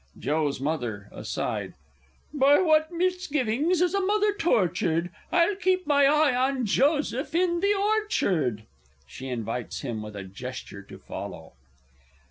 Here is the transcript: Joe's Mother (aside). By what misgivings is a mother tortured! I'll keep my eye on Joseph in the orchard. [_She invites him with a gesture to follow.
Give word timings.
Joe's 0.17 0.59
Mother 0.59 1.09
(aside). 1.11 1.75
By 2.33 2.57
what 2.59 2.91
misgivings 2.91 3.81
is 3.81 3.93
a 3.93 4.01
mother 4.01 4.33
tortured! 4.33 5.11
I'll 5.31 5.55
keep 5.55 5.85
my 5.85 6.05
eye 6.07 6.33
on 6.35 6.65
Joseph 6.65 7.35
in 7.35 7.59
the 7.59 7.75
orchard. 7.75 8.63
[_She 9.07 9.29
invites 9.31 9.81
him 9.81 10.01
with 10.01 10.15
a 10.15 10.23
gesture 10.23 10.81
to 10.81 10.97
follow. 10.97 11.53